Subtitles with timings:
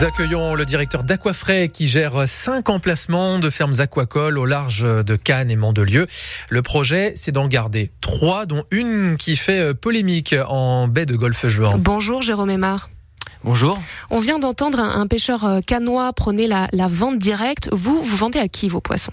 [0.00, 5.14] Nous accueillons le directeur d'Aquafray qui gère cinq emplacements de fermes aquacoles au large de
[5.14, 6.06] Cannes et Mandelieu.
[6.48, 11.78] Le projet, c'est d'en garder trois, dont une qui fait polémique en baie de Golfe-Juan.
[11.78, 12.88] Bonjour Jérôme Aymar.
[13.44, 13.78] Bonjour.
[14.08, 17.68] On vient d'entendre un pêcheur canois prôner la, la vente directe.
[17.70, 19.12] Vous, vous vendez à qui vos poissons?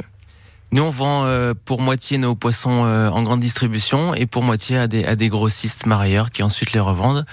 [0.72, 4.78] Nous, on vend euh, pour moitié nos poissons euh, en grande distribution et pour moitié
[4.78, 7.26] à des, à des grossistes marieurs qui ensuite les revendent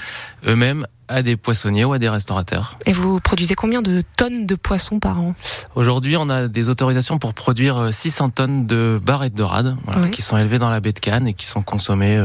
[0.46, 2.78] eux-mêmes à des poissonniers ou à des restaurateurs.
[2.86, 5.34] Et vous produisez combien de tonnes de poissons par an?
[5.74, 10.22] Aujourd'hui, on a des autorisations pour produire 600 euh, tonnes de barrettes dorades voilà, qui
[10.22, 12.18] sont élevées dans la baie de Cannes et qui sont consommées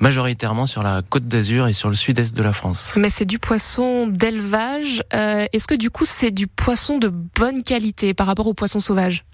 [0.00, 2.94] majoritairement sur la côte d'Azur et sur le sud-est de la France.
[2.96, 5.02] Mais c'est du poisson d'élevage.
[5.14, 8.80] Euh, Est-ce que du coup c'est du poisson de bonne qualité par rapport au poisson
[8.80, 9.24] sauvage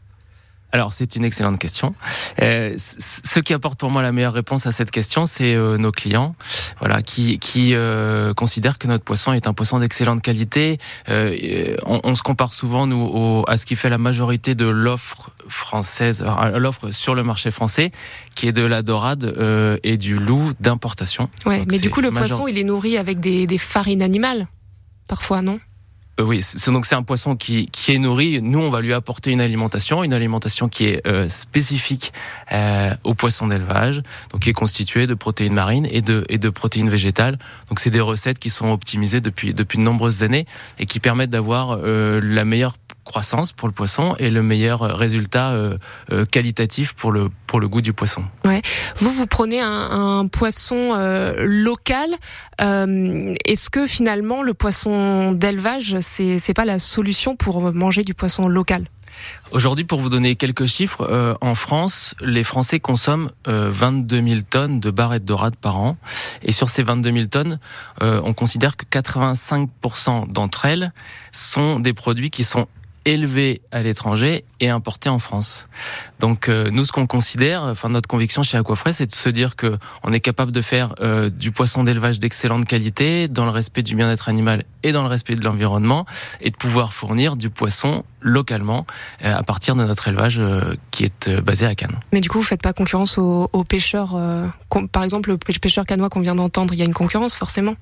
[0.73, 1.95] alors c'est une excellente question.
[2.43, 5.93] Euh, ce qui apporte pour moi la meilleure réponse à cette question, c'est euh, nos
[5.93, 6.35] clients,
[6.81, 10.79] voilà, qui, qui euh, considèrent que notre poisson est un poisson d'excellente qualité.
[11.09, 14.67] Euh, on, on, se compare souvent nous au, à ce qui fait la majorité de
[14.67, 17.93] l'offre française, l'offre sur le marché français,
[18.35, 21.31] qui est de la dorade euh, et du loup d'importation.
[21.47, 22.29] Ouais, Donc mais du coup le major...
[22.29, 24.47] poisson il est nourri avec des, des farines animales,
[25.09, 25.61] parfois non?
[26.19, 28.41] Euh, oui, donc c'est un poisson qui, qui est nourri.
[28.43, 32.13] Nous, on va lui apporter une alimentation, une alimentation qui est euh, spécifique
[32.53, 36.49] euh, au poisson d'élevage, donc qui est constituée de protéines marines et de, et de
[36.49, 37.39] protéines végétales.
[37.69, 40.47] Donc c'est des recettes qui sont optimisées depuis, depuis de nombreuses années
[40.79, 42.77] et qui permettent d'avoir euh, la meilleure
[43.17, 45.79] croissance pour le poisson et le meilleur résultat euh,
[46.13, 48.23] euh, qualitatif pour le pour le goût du poisson.
[48.45, 48.61] Ouais.
[48.99, 52.11] Vous vous prenez un, un poisson euh, local.
[52.61, 58.13] Euh, Est-ce que finalement le poisson d'élevage c'est c'est pas la solution pour manger du
[58.13, 58.85] poisson local?
[59.53, 64.41] Aujourd'hui, pour vous donner quelques chiffres, euh, en France, les Français consomment euh, 22 000
[64.49, 65.97] tonnes de barrettes dorades par an.
[66.43, 67.59] Et sur ces 22 000 tonnes,
[68.03, 70.93] euh, on considère que 85% d'entre elles
[71.33, 72.67] sont des produits qui sont
[73.07, 75.69] élevés à l'étranger et importés en France.
[76.21, 79.57] Donc euh, nous, ce qu'on considère, enfin notre conviction chez Aquafray, c'est de se dire
[79.57, 83.83] que on est capable de faire euh, du poisson d'élevage d'excellente qualité, dans le respect
[83.83, 86.05] du bien-être animal et dans le respect de l'environnement,
[86.41, 88.87] et de pouvoir fournir du poisson localement
[89.25, 91.99] euh, à partir de notre élevage euh, qui est euh, basé à Cannes.
[92.13, 94.17] Mais du coup, vous faites pas concurrence aux, aux pêcheurs,
[94.93, 97.77] par exemple le pêcheur canois qu'on vient d'entendre, il y a une concurrence forcément?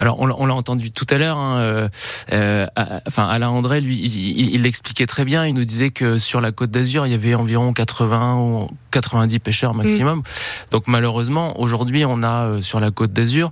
[0.00, 1.38] Alors on, l'a entendu tout à l'heure.
[1.38, 1.88] Hein, euh,
[2.32, 2.66] euh,
[3.06, 5.46] enfin Alain André, lui, il l'expliquait très bien.
[5.46, 9.38] Il nous disait que sur la Côte d'Azur, il y avait environ 80 ou 90
[9.40, 10.18] pêcheurs maximum.
[10.18, 10.22] Mmh.
[10.70, 13.50] Donc malheureusement, aujourd'hui, on a euh, sur la Côte d'Azur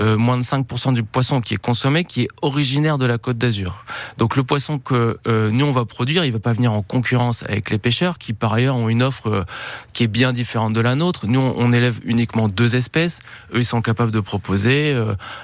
[0.00, 3.38] euh, moins de 5% du poisson qui est consommé, qui est originaire de la Côte
[3.38, 3.84] d'Azur.
[4.18, 7.42] Donc le poisson que euh, nous on va produire, il va pas venir en concurrence
[7.42, 9.44] avec les pêcheurs qui par ailleurs ont une offre
[9.92, 11.26] qui est bien différente de la nôtre.
[11.26, 13.20] Nous, on, élève uniquement deux espèces.
[13.52, 14.94] Eux, ils sont capables de proposer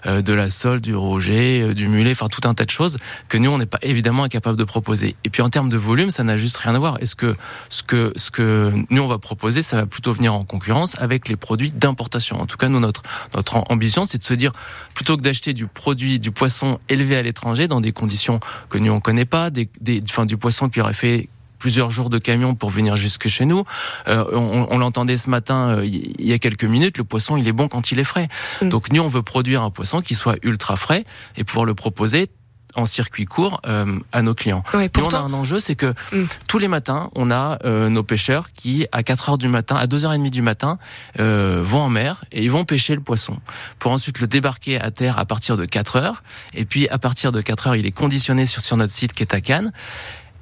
[0.05, 2.99] de la la sole, du roger, euh, du mulet, enfin tout un tas de choses
[3.31, 5.17] que nous on n'est pas évidemment incapable de proposer.
[5.25, 6.99] Et puis en termes de volume, ça n'a juste rien à voir.
[7.01, 7.35] Est-ce que
[7.71, 11.29] ce que ce que nous on va proposer, ça va plutôt venir en concurrence avec
[11.29, 12.39] les produits d'importation?
[12.41, 13.03] En tout cas, nous notre
[13.35, 14.53] notre ambition, c'est de se dire
[14.95, 18.93] plutôt que d'acheter du produit du poisson élevé à l'étranger dans des conditions que nous
[18.93, 22.55] on connaît pas, des, des enfin du poisson qui aurait fait plusieurs jours de camion
[22.55, 23.65] pour venir jusque chez nous.
[24.07, 27.49] Euh, on, on l'entendait ce matin, euh, il y a quelques minutes, le poisson, il
[27.49, 28.29] est bon quand il est frais.
[28.61, 28.69] Mm.
[28.69, 31.07] Donc nous, on veut produire un poisson qui soit ultra frais
[31.39, 32.29] et pouvoir le proposer
[32.77, 34.63] en circuit court euh, à nos clients.
[34.75, 35.19] Ouais, pourtant...
[35.19, 36.25] Et on a un enjeu, c'est que mm.
[36.47, 39.87] tous les matins, on a euh, nos pêcheurs qui, à 4 heures du matin, à
[39.87, 40.79] 2h30 du matin,
[41.21, 43.39] euh, vont en mer et ils vont pêcher le poisson
[43.79, 46.23] pour ensuite le débarquer à terre à partir de 4 heures.
[46.55, 49.23] Et puis, à partir de 4 heures, il est conditionné sur, sur notre site qui
[49.23, 49.73] est à Cannes.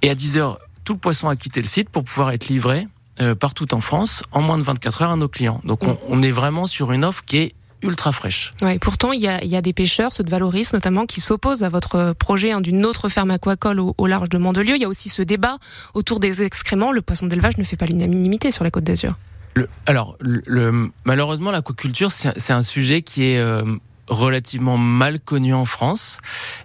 [0.03, 2.88] Et à 10 heures, tout le poisson a quitté le site pour pouvoir être livré
[3.21, 5.60] euh, partout en France en moins de 24 heures à nos clients.
[5.65, 8.53] Donc on, on est vraiment sur une offre qui est ultra fraîche.
[8.62, 11.65] Ouais, pourtant, il y a, y a, des pêcheurs, ceux de Valoris notamment, qui s'opposent
[11.65, 14.76] à votre projet hein, d'une autre ferme aquacole au, au, large de Mandelieu.
[14.76, 15.59] Il y a aussi ce débat
[15.94, 16.92] autour des excréments.
[16.92, 19.16] Le poisson d'élevage ne fait pas l'unanimité sur la côte d'Azur.
[19.54, 23.62] Le, alors, le, le, malheureusement, l'aquaculture, c'est un sujet qui est euh,
[24.09, 26.19] relativement mal connu en France.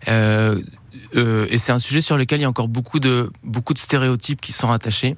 [0.07, 0.61] Euh,
[1.15, 3.79] euh, et c'est un sujet sur lequel il y a encore beaucoup de beaucoup de
[3.79, 5.15] stéréotypes qui sont attachés.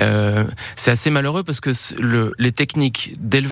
[0.00, 0.44] Euh,
[0.76, 1.70] c'est assez malheureux parce que
[2.00, 3.48] le, les techniques d'élevage